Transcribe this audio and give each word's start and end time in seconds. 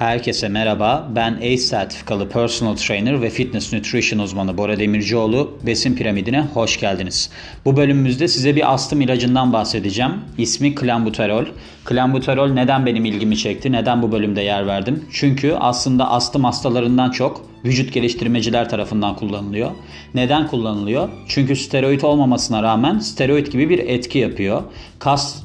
Herkese 0.00 0.48
merhaba. 0.48 1.08
Ben 1.16 1.32
ACE 1.34 1.56
sertifikalı 1.56 2.28
personal 2.28 2.76
trainer 2.76 3.22
ve 3.22 3.30
fitness 3.30 3.72
nutrition 3.72 4.18
uzmanı 4.20 4.58
Bora 4.58 4.78
Demircioğlu. 4.78 5.58
Besin 5.66 5.94
piramidine 5.94 6.40
hoş 6.40 6.80
geldiniz. 6.80 7.30
Bu 7.64 7.76
bölümümüzde 7.76 8.28
size 8.28 8.56
bir 8.56 8.72
astım 8.72 9.00
ilacından 9.00 9.52
bahsedeceğim. 9.52 10.12
İsmi 10.38 10.74
klambuterol. 10.74 11.44
Klambuterol 11.84 12.48
neden 12.48 12.86
benim 12.86 13.04
ilgimi 13.04 13.36
çekti? 13.36 13.72
Neden 13.72 14.02
bu 14.02 14.12
bölümde 14.12 14.40
yer 14.40 14.66
verdim? 14.66 15.04
Çünkü 15.12 15.52
aslında 15.52 16.10
astım 16.10 16.44
hastalarından 16.44 17.10
çok 17.10 17.46
vücut 17.64 17.92
geliştirmeciler 17.92 18.68
tarafından 18.68 19.16
kullanılıyor. 19.16 19.70
Neden 20.14 20.46
kullanılıyor? 20.46 21.08
Çünkü 21.28 21.56
steroid 21.56 22.02
olmamasına 22.02 22.62
rağmen 22.62 22.98
steroid 22.98 23.46
gibi 23.46 23.70
bir 23.70 23.78
etki 23.78 24.18
yapıyor. 24.18 24.62
Kas 24.98 25.42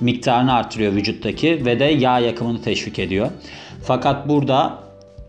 miktarını 0.00 0.52
artırıyor 0.52 0.92
vücuttaki 0.92 1.66
ve 1.66 1.80
de 1.80 1.84
yağ 1.84 2.18
yakımını 2.18 2.62
teşvik 2.62 2.98
ediyor. 2.98 3.30
Fakat 3.82 4.28
burada 4.28 4.78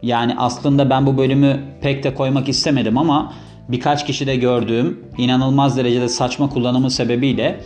yani 0.01 0.35
aslında 0.37 0.89
ben 0.89 1.05
bu 1.05 1.17
bölümü 1.17 1.59
pek 1.81 2.03
de 2.03 2.13
koymak 2.13 2.49
istemedim 2.49 2.97
ama 2.97 3.33
birkaç 3.69 4.05
kişide 4.05 4.35
gördüğüm 4.35 4.99
inanılmaz 5.17 5.77
derecede 5.77 6.09
saçma 6.09 6.49
kullanımı 6.49 6.91
sebebiyle 6.91 7.59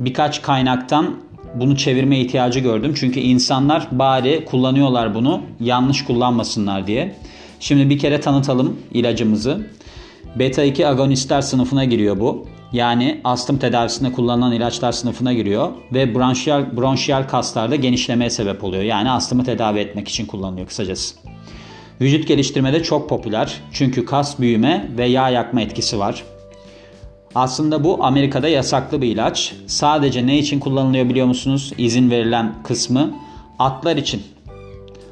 birkaç 0.00 0.42
kaynaktan 0.42 1.16
bunu 1.54 1.76
çevirme 1.76 2.18
ihtiyacı 2.20 2.60
gördüm. 2.60 2.94
Çünkü 2.96 3.20
insanlar 3.20 3.88
bari 3.92 4.44
kullanıyorlar 4.44 5.14
bunu 5.14 5.40
yanlış 5.60 6.04
kullanmasınlar 6.04 6.86
diye. 6.86 7.16
Şimdi 7.60 7.90
bir 7.90 7.98
kere 7.98 8.20
tanıtalım 8.20 8.78
ilacımızı. 8.92 9.66
Beta 10.38 10.64
2 10.64 10.86
agonistler 10.86 11.40
sınıfına 11.40 11.84
giriyor 11.84 12.20
bu. 12.20 12.46
Yani 12.72 13.20
astım 13.24 13.58
tedavisinde 13.58 14.12
kullanılan 14.12 14.52
ilaçlar 14.52 14.92
sınıfına 14.92 15.32
giriyor 15.32 15.72
ve 15.92 16.14
bronşiyal, 16.14 16.76
bronşiyal 16.76 17.28
kaslarda 17.28 17.76
genişlemeye 17.76 18.30
sebep 18.30 18.64
oluyor. 18.64 18.82
Yani 18.82 19.10
astımı 19.10 19.44
tedavi 19.44 19.78
etmek 19.78 20.08
için 20.08 20.26
kullanılıyor 20.26 20.66
kısacası. 20.66 21.14
Vücut 22.00 22.28
geliştirmede 22.28 22.82
çok 22.82 23.08
popüler 23.08 23.60
çünkü 23.72 24.04
kas 24.04 24.38
büyüme 24.38 24.90
ve 24.98 25.06
yağ 25.06 25.28
yakma 25.28 25.60
etkisi 25.60 25.98
var. 25.98 26.24
Aslında 27.34 27.84
bu 27.84 28.04
Amerika'da 28.04 28.48
yasaklı 28.48 29.02
bir 29.02 29.08
ilaç. 29.08 29.54
Sadece 29.66 30.26
ne 30.26 30.38
için 30.38 30.60
kullanılıyor 30.60 31.08
biliyor 31.08 31.26
musunuz? 31.26 31.72
İzin 31.78 32.10
verilen 32.10 32.54
kısmı 32.64 33.10
atlar 33.58 33.96
için. 33.96 34.22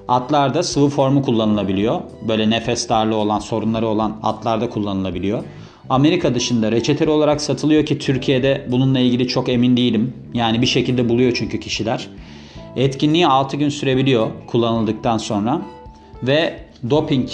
Atlarda 0.09 0.63
sıvı 0.63 0.89
formu 0.89 1.23
kullanılabiliyor. 1.23 2.01
Böyle 2.29 2.51
nefes 2.51 2.89
darlığı 2.89 3.17
olan, 3.17 3.39
sorunları 3.39 3.89
olan 3.89 4.17
atlarda 4.23 4.71
kullanılabiliyor. 4.71 5.45
Amerika 5.91 6.35
dışında 6.35 6.73
reçeteli 6.73 7.11
olarak 7.11 7.41
satılıyor 7.41 7.87
ki 7.87 7.99
Türkiye'de 7.99 8.67
bununla 8.71 8.99
ilgili 8.99 9.29
çok 9.29 9.49
emin 9.49 9.77
değilim. 9.77 10.15
Yani 10.35 10.63
bir 10.63 10.67
şekilde 10.67 11.09
buluyor 11.09 11.33
çünkü 11.35 11.61
kişiler. 11.61 12.09
Etkinliği 12.77 13.27
6 13.27 13.57
gün 13.57 13.69
sürebiliyor 13.69 14.31
kullanıldıktan 14.47 15.19
sonra 15.19 15.63
ve 16.23 16.59
doping 16.91 17.29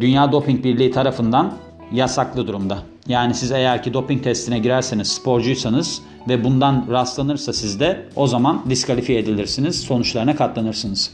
Dünya 0.00 0.32
Doping 0.32 0.64
Birliği 0.64 0.90
tarafından 0.90 1.54
yasaklı 1.92 2.46
durumda. 2.46 2.78
Yani 3.08 3.34
siz 3.34 3.52
eğer 3.52 3.82
ki 3.82 3.94
doping 3.94 4.24
testine 4.24 4.58
girerseniz, 4.58 5.08
sporcuysanız 5.08 6.02
ve 6.28 6.44
bundan 6.44 6.86
rastlanırsa 6.90 7.52
sizde 7.52 8.06
o 8.16 8.26
zaman 8.26 8.62
diskalifiye 8.70 9.18
edilirsiniz, 9.18 9.80
sonuçlarına 9.80 10.36
katlanırsınız. 10.36 11.10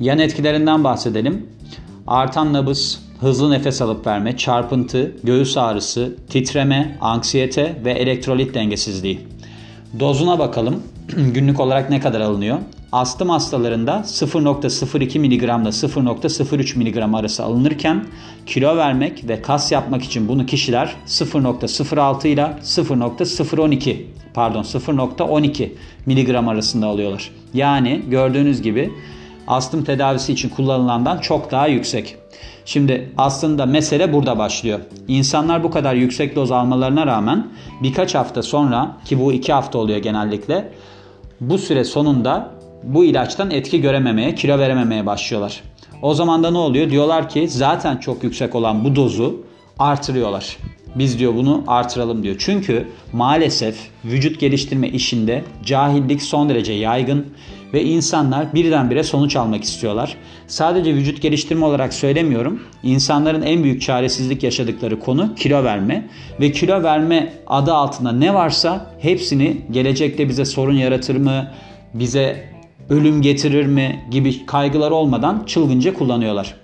Yan 0.00 0.18
etkilerinden 0.18 0.84
bahsedelim. 0.84 1.46
Artan 2.06 2.52
nabız, 2.52 3.02
hızlı 3.24 3.50
nefes 3.50 3.82
alıp 3.82 4.06
verme, 4.06 4.36
çarpıntı, 4.36 5.16
göğüs 5.24 5.56
ağrısı, 5.56 6.16
titreme, 6.30 6.98
anksiyete 7.00 7.76
ve 7.84 7.92
elektrolit 7.92 8.54
dengesizliği. 8.54 9.20
Dozuna 10.00 10.38
bakalım. 10.38 10.82
Günlük 11.16 11.60
olarak 11.60 11.90
ne 11.90 12.00
kadar 12.00 12.20
alınıyor? 12.20 12.58
Astım 12.92 13.30
hastalarında 13.30 14.02
0.02 14.06 15.18
mg 15.18 15.32
ile 15.32 15.46
0.03 15.46 16.78
mg 16.78 17.14
arası 17.14 17.44
alınırken 17.44 18.04
kilo 18.46 18.76
vermek 18.76 19.28
ve 19.28 19.42
kas 19.42 19.72
yapmak 19.72 20.02
için 20.02 20.28
bunu 20.28 20.46
kişiler 20.46 20.96
0.06 21.06 22.28
ile 22.28 22.56
0.012 22.62 23.96
pardon 24.34 24.62
0.12 24.62 25.68
mg 26.06 26.48
arasında 26.48 26.86
alıyorlar. 26.86 27.30
Yani 27.54 28.02
gördüğünüz 28.08 28.62
gibi 28.62 28.90
astım 29.48 29.84
tedavisi 29.84 30.32
için 30.32 30.48
kullanılandan 30.48 31.18
çok 31.18 31.50
daha 31.50 31.66
yüksek. 31.66 32.16
Şimdi 32.64 33.12
aslında 33.18 33.66
mesele 33.66 34.12
burada 34.12 34.38
başlıyor. 34.38 34.80
İnsanlar 35.08 35.64
bu 35.64 35.70
kadar 35.70 35.94
yüksek 35.94 36.36
doz 36.36 36.50
almalarına 36.52 37.06
rağmen 37.06 37.46
birkaç 37.82 38.14
hafta 38.14 38.42
sonra 38.42 38.96
ki 39.04 39.20
bu 39.20 39.32
iki 39.32 39.52
hafta 39.52 39.78
oluyor 39.78 39.98
genellikle 39.98 40.72
bu 41.40 41.58
süre 41.58 41.84
sonunda 41.84 42.50
bu 42.82 43.04
ilaçtan 43.04 43.50
etki 43.50 43.80
görememeye, 43.80 44.34
kilo 44.34 44.58
verememeye 44.58 45.06
başlıyorlar. 45.06 45.62
O 46.02 46.14
zaman 46.14 46.42
da 46.42 46.50
ne 46.50 46.58
oluyor? 46.58 46.90
Diyorlar 46.90 47.28
ki 47.28 47.48
zaten 47.48 47.96
çok 47.96 48.24
yüksek 48.24 48.54
olan 48.54 48.84
bu 48.84 48.96
dozu 48.96 49.42
artırıyorlar. 49.78 50.56
Biz 50.94 51.18
diyor 51.18 51.34
bunu 51.34 51.64
artıralım 51.66 52.22
diyor. 52.22 52.36
Çünkü 52.38 52.88
maalesef 53.12 53.76
vücut 54.04 54.40
geliştirme 54.40 54.88
işinde 54.88 55.44
cahillik 55.64 56.22
son 56.22 56.48
derece 56.48 56.72
yaygın 56.72 57.26
ve 57.74 57.82
insanlar 57.82 58.54
birdenbire 58.54 59.02
sonuç 59.02 59.36
almak 59.36 59.64
istiyorlar. 59.64 60.16
Sadece 60.46 60.94
vücut 60.94 61.22
geliştirme 61.22 61.64
olarak 61.64 61.94
söylemiyorum. 61.94 62.62
İnsanların 62.82 63.42
en 63.42 63.64
büyük 63.64 63.82
çaresizlik 63.82 64.42
yaşadıkları 64.42 65.00
konu 65.00 65.34
kilo 65.34 65.64
verme 65.64 66.08
ve 66.40 66.52
kilo 66.52 66.82
verme 66.82 67.32
adı 67.46 67.74
altında 67.74 68.12
ne 68.12 68.34
varsa 68.34 68.90
hepsini 68.98 69.56
gelecekte 69.70 70.28
bize 70.28 70.44
sorun 70.44 70.74
yaratır 70.74 71.16
mı, 71.16 71.50
bize 71.94 72.54
ölüm 72.90 73.22
getirir 73.22 73.66
mi 73.66 74.04
gibi 74.10 74.46
kaygılar 74.46 74.90
olmadan 74.90 75.42
çılgınca 75.46 75.94
kullanıyorlar. 75.94 76.54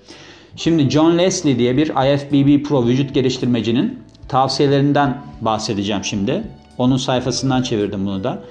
Şimdi 0.56 0.91
John 0.91 1.19
Leslie 1.19 1.59
diye 1.59 1.76
bir 1.76 2.15
IFBB 2.15 2.66
Pro 2.66 2.87
vücut 2.87 3.15
geliştirmecinin 3.15 3.99
tavsiyelerinden 4.28 5.22
bahsedeceğim 5.41 6.04
şimdi. 6.04 6.43
Onun 6.78 6.97
sayfasından 6.97 7.62
çevirdim 7.62 8.06
bunu 8.06 8.25
da. 8.25 8.43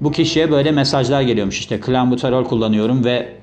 Bu 0.00 0.12
kişiye 0.12 0.50
böyle 0.50 0.72
mesajlar 0.72 1.22
geliyormuş 1.22 1.58
işte 1.58 1.80
klambuterol 1.80 2.44
kullanıyorum 2.44 3.04
ve 3.04 3.42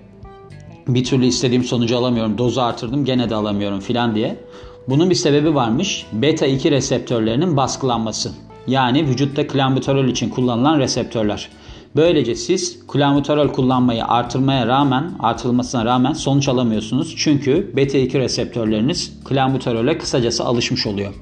bir 0.87 1.03
türlü 1.03 1.25
istediğim 1.25 1.63
sonucu 1.63 1.97
alamıyorum. 1.97 2.37
Dozu 2.37 2.61
artırdım 2.61 3.05
gene 3.05 3.29
de 3.29 3.35
alamıyorum 3.35 3.79
filan 3.79 4.15
diye. 4.15 4.35
Bunun 4.89 5.09
bir 5.09 5.15
sebebi 5.15 5.55
varmış. 5.55 6.05
Beta 6.13 6.45
2 6.45 6.71
reseptörlerinin 6.71 7.57
baskılanması. 7.57 8.31
Yani 8.67 9.07
vücutta 9.07 9.47
klambuterol 9.47 10.07
için 10.07 10.29
kullanılan 10.29 10.79
reseptörler. 10.79 11.49
Böylece 11.95 12.35
siz 12.35 12.87
klambuterol 12.87 13.47
kullanmayı 13.47 14.05
artırmaya 14.05 14.67
rağmen, 14.67 15.11
artırılmasına 15.19 15.85
rağmen 15.85 16.13
sonuç 16.13 16.47
alamıyorsunuz. 16.47 17.15
Çünkü 17.17 17.71
beta 17.75 17.97
2 17.97 18.19
reseptörleriniz 18.19 19.13
klambuterole 19.25 19.97
kısacası 19.97 20.45
alışmış 20.45 20.87
oluyor. 20.87 21.13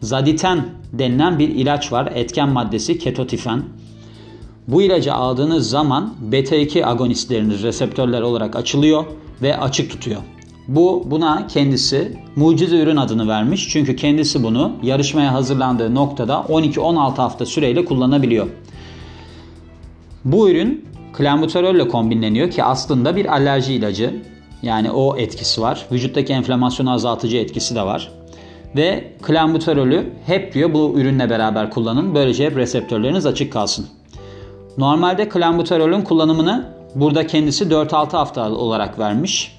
Zaditen 0.00 0.66
denilen 0.92 1.38
bir 1.38 1.48
ilaç 1.48 1.92
var. 1.92 2.12
Etken 2.14 2.48
maddesi 2.48 2.98
ketotifen. 2.98 3.62
Bu 4.68 4.82
ilacı 4.82 5.14
aldığınız 5.14 5.70
zaman 5.70 6.14
beta 6.20 6.56
2 6.56 6.86
agonistleriniz 6.86 7.62
reseptörler 7.62 8.22
olarak 8.22 8.56
açılıyor 8.56 9.04
ve 9.42 9.56
açık 9.56 9.90
tutuyor. 9.90 10.20
Bu 10.68 11.02
buna 11.06 11.46
kendisi 11.46 12.18
mucize 12.36 12.80
ürün 12.80 12.96
adını 12.96 13.28
vermiş. 13.28 13.68
Çünkü 13.68 13.96
kendisi 13.96 14.42
bunu 14.42 14.72
yarışmaya 14.82 15.32
hazırlandığı 15.32 15.94
noktada 15.94 16.34
12-16 16.34 17.16
hafta 17.16 17.46
süreyle 17.46 17.84
kullanabiliyor. 17.84 18.46
Bu 20.24 20.50
ürün 20.50 20.84
klambuterolle 21.12 21.88
kombinleniyor 21.88 22.50
ki 22.50 22.64
aslında 22.64 23.16
bir 23.16 23.32
alerji 23.32 23.74
ilacı. 23.74 24.22
Yani 24.62 24.90
o 24.90 25.16
etkisi 25.16 25.60
var. 25.60 25.86
Vücuttaki 25.92 26.32
enflamasyonu 26.32 26.92
azaltıcı 26.92 27.36
etkisi 27.36 27.74
de 27.74 27.82
var. 27.82 28.12
Ve 28.76 29.12
klambuterolü 29.22 30.12
hep 30.26 30.54
diyor 30.54 30.74
bu 30.74 30.94
ürünle 30.96 31.30
beraber 31.30 31.70
kullanın. 31.70 32.14
Böylece 32.14 32.46
hep 32.46 32.56
reseptörleriniz 32.56 33.26
açık 33.26 33.52
kalsın. 33.52 33.86
Normalde 34.78 35.28
klambuterolün 35.28 36.02
kullanımını 36.02 36.74
burada 36.94 37.26
kendisi 37.26 37.64
4-6 37.64 38.10
hafta 38.10 38.50
olarak 38.50 38.98
vermiş. 38.98 39.52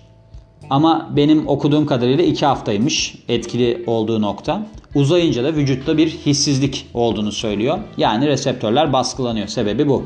Ama 0.70 1.10
benim 1.16 1.48
okuduğum 1.48 1.86
kadarıyla 1.86 2.24
2 2.24 2.46
haftaymış 2.46 3.16
etkili 3.30 3.84
olduğu 3.88 4.22
nokta. 4.22 4.62
Uzayınca 4.96 5.44
da 5.44 5.54
vücutta 5.54 5.98
bir 5.98 6.10
hissizlik 6.10 6.88
olduğunu 6.94 7.32
söylüyor. 7.32 7.78
Yani 7.98 8.28
reseptörler 8.28 8.94
baskılanıyor. 8.94 9.48
Sebebi 9.48 9.88
bu. 9.88 10.04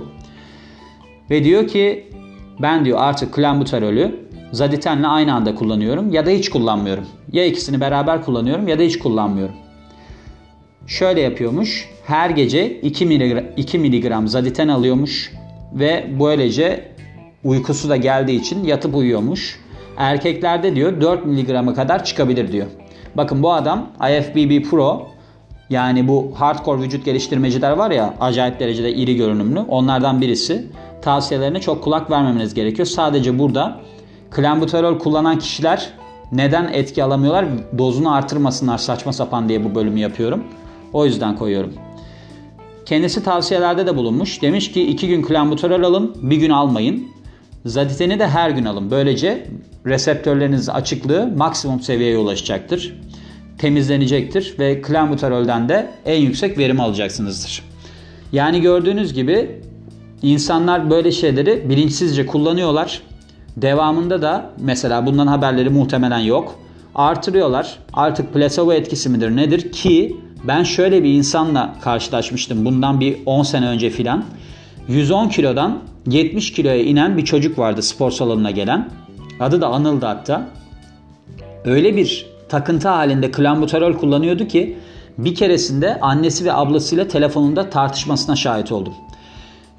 Ve 1.30 1.44
diyor 1.44 1.68
ki 1.68 2.12
ben 2.62 2.86
diyor 2.86 2.98
artık 3.02 3.34
klambuterolü 3.34 4.30
zaditenle 4.52 5.08
aynı 5.08 5.34
anda 5.34 5.56
kullanıyorum 5.56 6.14
ya 6.14 6.26
da 6.26 6.30
hiç 6.30 6.50
kullanmıyorum. 6.50 7.06
Ya 7.32 7.46
ikisini 7.46 7.82
beraber 7.82 8.26
kullanıyorum 8.26 8.68
ya 8.68 8.80
da 8.80 8.84
hiç 8.84 9.00
kullanmıyorum. 9.00 9.56
Şöyle 10.90 11.22
yapıyormuş. 11.22 11.90
Her 12.06 12.30
gece 12.30 12.80
2 12.82 13.06
miligram, 13.06 13.44
2 13.58 13.80
miligram 13.80 14.28
zaditen 14.28 14.68
alıyormuş 14.68 15.34
ve 15.74 16.08
böylece 16.20 16.92
uykusu 17.44 17.90
da 17.90 17.96
geldiği 17.96 18.40
için 18.40 18.64
yatıp 18.64 18.96
uyuyormuş. 18.96 19.60
Erkeklerde 19.98 20.76
diyor 20.76 21.02
4 21.02 21.26
miligrama 21.26 21.74
kadar 21.74 22.06
çıkabilir 22.06 22.52
diyor. 22.52 22.68
Bakın 23.16 23.44
bu 23.44 23.54
adam 23.54 23.90
IFBB 24.10 24.70
Pro 24.70 25.08
yani 25.70 26.08
bu 26.08 26.32
hardcore 26.36 26.82
vücut 26.82 27.06
geliştirmeciler 27.06 27.72
var 27.72 27.92
ya 27.92 28.14
acayip 28.20 28.60
derecede 28.60 28.94
iri 28.94 29.16
görünümlü 29.16 29.60
onlardan 29.60 30.22
birisi. 30.22 30.68
Tavsiyelerine 31.02 31.62
çok 31.62 31.84
kulak 31.84 32.12
vermemeniz 32.12 32.54
gerekiyor. 32.54 32.86
Sadece 32.86 33.40
burada 33.40 33.80
Klambuterol 34.32 35.00
kullanan 35.00 35.40
kişiler 35.40 35.90
neden 36.32 36.70
etki 36.74 37.04
alamıyorlar? 37.04 37.46
Dozunu 37.78 38.14
artırmasınlar 38.14 38.78
saçma 38.78 39.14
sapan 39.14 39.50
diye 39.50 39.64
bu 39.64 39.76
bölümü 39.76 40.00
yapıyorum. 40.00 40.44
O 40.94 41.06
yüzden 41.06 41.36
koyuyorum. 41.36 41.74
Kendisi 42.86 43.24
tavsiyelerde 43.24 43.88
de 43.88 43.96
bulunmuş. 43.96 44.42
Demiş 44.42 44.72
ki 44.72 44.88
2 44.88 45.08
gün 45.08 45.22
klambuterol 45.22 45.84
alın, 45.84 46.16
bir 46.22 46.38
gün 46.38 46.50
almayın. 46.50 47.08
Zaditeni 47.66 48.20
de 48.20 48.28
her 48.28 48.50
gün 48.50 48.66
alın. 48.66 48.92
Böylece 48.92 49.48
reseptörlerinizin 49.86 50.72
açıklığı 50.72 51.28
maksimum 51.38 51.80
seviyeye 51.80 52.18
ulaşacaktır. 52.18 52.96
Temizlenecektir 53.58 54.56
ve 54.60 54.82
klambuterolden 54.82 55.70
de 55.70 55.92
en 56.06 56.22
yüksek 56.22 56.58
verim 56.58 56.80
alacaksınızdır. 56.80 57.64
Yani 58.32 58.62
gördüğünüz 58.62 59.14
gibi 59.14 59.62
insanlar 60.22 60.90
böyle 60.90 61.12
şeyleri 61.12 61.70
bilinçsizce 61.70 62.26
kullanıyorlar. 62.26 63.02
Devamında 63.58 64.22
da 64.22 64.50
mesela 64.60 65.06
bundan 65.06 65.28
haberleri 65.28 65.70
muhtemelen 65.70 66.20
yok. 66.20 66.56
Artırıyorlar. 66.96 67.80
Artık 67.94 68.34
plasebo 68.34 68.74
etkisi 68.74 69.10
midir 69.10 69.36
nedir 69.36 69.72
ki 69.72 70.18
ben 70.44 70.64
şöyle 70.64 71.04
bir 71.04 71.14
insanla 71.14 71.76
karşılaşmıştım 71.82 72.66
bundan 72.66 73.00
bir 73.00 73.18
10 73.26 73.44
sene 73.44 73.68
önce 73.68 73.90
filan. 73.90 74.26
110 74.88 75.30
kilodan 75.30 75.80
70 76.08 76.52
kiloya 76.52 76.84
inen 76.84 77.18
bir 77.18 77.26
çocuk 77.26 77.60
vardı 77.60 77.82
spor 77.82 78.12
salonuna 78.12 78.52
gelen. 78.52 78.90
Adı 79.40 79.62
da 79.62 79.68
Anıl'dı 79.68 80.06
hatta. 80.06 80.48
Öyle 81.66 81.98
bir 81.98 82.26
takıntı 82.50 82.88
halinde 82.88 83.32
klambuterol 83.32 83.94
kullanıyordu 83.94 84.48
ki 84.48 84.78
bir 85.18 85.36
keresinde 85.36 86.00
annesi 86.00 86.46
ve 86.46 86.54
ablasıyla 86.54 87.08
telefonunda 87.08 87.70
tartışmasına 87.70 88.36
şahit 88.36 88.72
oldum. 88.72 88.94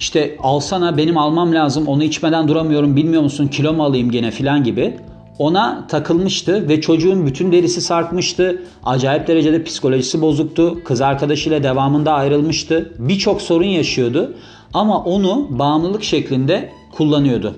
İşte 0.01 0.37
alsana 0.43 0.97
benim 0.97 1.19
almam 1.19 1.55
lazım 1.55 1.89
onu 1.89 2.03
içmeden 2.03 2.49
duramıyorum 2.49 2.97
bilmiyor 2.97 3.23
musun 3.23 3.49
kilo 3.49 3.73
mu 3.73 3.85
alayım 3.85 4.11
gene 4.11 4.31
filan 4.31 4.65
gibi. 4.65 4.97
Ona 5.41 5.87
takılmıştı 5.87 6.69
ve 6.69 6.81
çocuğun 6.81 7.27
bütün 7.27 7.53
derisi 7.53 7.81
sarkmıştı. 7.81 8.63
Acayip 8.85 9.27
derecede 9.27 9.65
psikolojisi 9.65 10.23
bozuktu. 10.23 10.85
Kız 10.85 11.01
arkadaşıyla 11.01 11.63
devamında 11.63 12.13
ayrılmıştı. 12.13 12.93
Birçok 12.99 13.43
sorun 13.43 13.67
yaşıyordu. 13.67 14.35
Ama 14.75 15.05
onu 15.05 15.47
bağımlılık 15.51 16.05
şeklinde 16.05 16.71
kullanıyordu. 16.93 17.55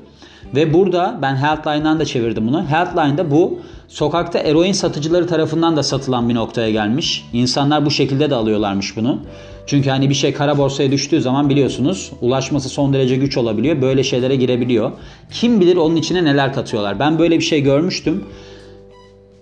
Ve 0.54 0.74
burada 0.74 1.18
ben 1.22 1.36
Healthline'dan 1.36 2.00
da 2.00 2.04
çevirdim 2.04 2.48
bunu. 2.48 2.64
Healthline'da 2.64 3.30
bu 3.30 3.58
sokakta 3.88 4.38
eroin 4.38 4.72
satıcıları 4.72 5.26
tarafından 5.26 5.76
da 5.76 5.82
satılan 5.82 6.28
bir 6.28 6.34
noktaya 6.34 6.70
gelmiş. 6.70 7.24
İnsanlar 7.32 7.86
bu 7.86 7.90
şekilde 7.90 8.30
de 8.30 8.34
alıyorlarmış 8.34 8.96
bunu. 8.96 9.18
Çünkü 9.66 9.90
hani 9.90 10.08
bir 10.08 10.14
şey 10.14 10.32
kara 10.32 10.58
borsaya 10.58 10.92
düştüğü 10.92 11.20
zaman 11.20 11.48
biliyorsunuz 11.48 12.12
ulaşması 12.20 12.68
son 12.68 12.92
derece 12.92 13.16
güç 13.16 13.36
olabiliyor. 13.36 13.82
Böyle 13.82 14.04
şeylere 14.04 14.36
girebiliyor. 14.36 14.92
Kim 15.30 15.60
bilir 15.60 15.76
onun 15.76 15.96
içine 15.96 16.24
neler 16.24 16.52
katıyorlar. 16.52 16.98
Ben 16.98 17.18
böyle 17.18 17.38
bir 17.38 17.44
şey 17.44 17.60
görmüştüm. 17.60 18.24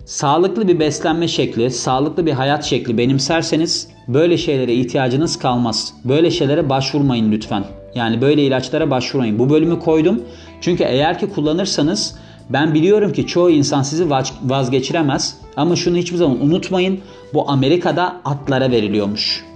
Sağlıklı 0.04 0.68
bir 0.68 0.80
beslenme 0.80 1.28
şekli, 1.28 1.70
sağlıklı 1.70 2.26
bir 2.26 2.32
hayat 2.32 2.64
şekli 2.64 2.98
benimserseniz 2.98 3.88
böyle 4.08 4.38
şeylere 4.38 4.74
ihtiyacınız 4.74 5.38
kalmaz. 5.38 5.94
Böyle 6.04 6.30
şeylere 6.30 6.68
başvurmayın 6.68 7.32
lütfen. 7.32 7.64
Yani 7.94 8.20
böyle 8.20 8.42
ilaçlara 8.42 8.90
başvurmayın. 8.90 9.38
Bu 9.38 9.50
bölümü 9.50 9.78
koydum. 9.78 10.22
Çünkü 10.60 10.84
eğer 10.84 11.18
ki 11.18 11.28
kullanırsanız 11.28 12.16
ben 12.50 12.74
biliyorum 12.74 13.12
ki 13.12 13.26
çoğu 13.26 13.50
insan 13.50 13.82
sizi 13.82 14.10
vazgeçiremez. 14.44 15.36
Ama 15.56 15.76
şunu 15.76 15.96
hiçbir 15.96 16.16
zaman 16.16 16.42
unutmayın. 16.42 17.00
Bu 17.34 17.50
Amerika'da 17.50 18.20
atlara 18.24 18.70
veriliyormuş. 18.70 19.49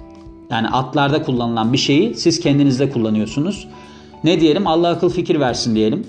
Yani 0.54 0.68
atlarda 0.68 1.22
kullanılan 1.22 1.72
bir 1.72 1.78
şeyi 1.78 2.14
siz 2.14 2.40
kendinizde 2.40 2.90
kullanıyorsunuz. 2.90 3.68
Ne 4.24 4.40
diyelim? 4.40 4.66
Allah 4.66 4.88
akıl 4.88 5.10
fikir 5.10 5.40
versin 5.40 5.74
diyelim. 5.74 6.06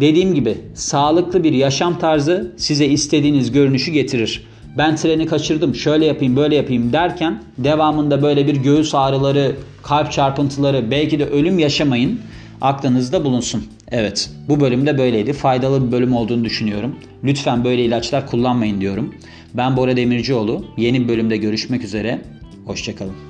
Dediğim 0.00 0.34
gibi 0.34 0.58
sağlıklı 0.74 1.44
bir 1.44 1.52
yaşam 1.52 1.98
tarzı 1.98 2.52
size 2.56 2.86
istediğiniz 2.86 3.52
görünüşü 3.52 3.90
getirir. 3.90 4.44
Ben 4.78 4.96
treni 4.96 5.26
kaçırdım, 5.26 5.74
şöyle 5.74 6.04
yapayım, 6.06 6.36
böyle 6.36 6.56
yapayım 6.56 6.92
derken 6.92 7.42
devamında 7.58 8.22
böyle 8.22 8.46
bir 8.46 8.56
göğüs 8.56 8.94
ağrıları, 8.94 9.56
kalp 9.82 10.12
çarpıntıları, 10.12 10.90
belki 10.90 11.18
de 11.18 11.26
ölüm 11.26 11.58
yaşamayın. 11.58 12.20
Aklınızda 12.60 13.24
bulunsun. 13.24 13.64
Evet, 13.90 14.30
bu 14.48 14.60
bölümde 14.60 14.98
böyleydi. 14.98 15.32
Faydalı 15.32 15.86
bir 15.86 15.92
bölüm 15.92 16.16
olduğunu 16.16 16.44
düşünüyorum. 16.44 16.96
Lütfen 17.24 17.64
böyle 17.64 17.84
ilaçlar 17.84 18.26
kullanmayın 18.26 18.80
diyorum. 18.80 19.14
Ben 19.54 19.76
Bora 19.76 19.96
Demircioğlu. 19.96 20.64
Yeni 20.76 21.00
bir 21.00 21.08
bölümde 21.08 21.36
görüşmek 21.36 21.84
üzere. 21.84 22.22
Hoşçakalın. 22.66 23.29